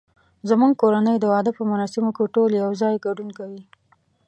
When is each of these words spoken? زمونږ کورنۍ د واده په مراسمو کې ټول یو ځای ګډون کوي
زمونږ 0.49 0.73
کورنۍ 0.81 1.15
د 1.19 1.25
واده 1.33 1.51
په 1.57 1.63
مراسمو 1.71 2.09
کې 2.17 2.31
ټول 2.35 2.51
یو 2.61 2.69
ځای 2.81 2.95
ګډون 3.05 3.29
کوي 3.37 3.61